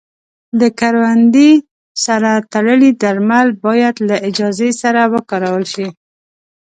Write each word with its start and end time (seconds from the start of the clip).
د 0.59 0.61
کروندې 0.79 1.51
سره 2.05 2.31
تړلي 2.53 2.91
درمل 3.03 3.47
باید 3.65 3.95
له 4.07 4.15
اجازې 4.29 4.69
سره 4.81 5.01
وکارول 5.13 5.63
شي. 5.73 5.87